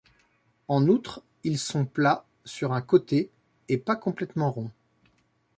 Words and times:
En 0.67 0.87
outre, 0.87 1.21
ils 1.43 1.59
sont 1.59 1.85
plat 1.85 2.25
sur 2.43 2.73
un 2.73 2.81
côté 2.81 3.29
et 3.69 3.77
pas 3.77 3.95
complètement 3.95 4.49
ronds. 4.51 4.71